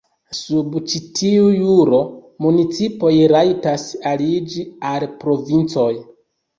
Sub 0.35 0.77
ĉi 0.93 1.01
tiu 1.19 1.51
juro, 1.57 2.01
municipoj 2.47 3.13
rajtas 3.37 3.87
aliĝi 4.17 4.69
al 4.95 5.11
provincoj. 5.25 5.91